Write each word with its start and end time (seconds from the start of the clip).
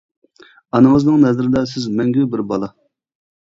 ئانىڭىزنىڭ 0.77 1.19
نەزىردە 1.25 1.63
سىز 1.73 1.85
مەڭگۈ 2.01 2.25
بىر 2.33 2.45
بالا. 2.55 2.73